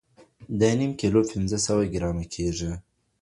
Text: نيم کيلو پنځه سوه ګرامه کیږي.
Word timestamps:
نيم 0.59 0.91
کيلو 0.99 1.21
پنځه 1.31 1.57
سوه 1.65 1.83
ګرامه 1.93 2.25
کیږي. 2.33 2.71